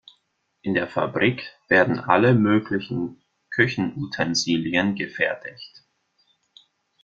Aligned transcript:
In 0.63 0.73
der 0.73 0.87
Fabrik 0.87 1.43
werden 1.67 1.99
alle 1.99 2.33
möglichen 2.33 3.21
Küchenutensilien 3.51 4.95
gefertigt. 4.95 5.83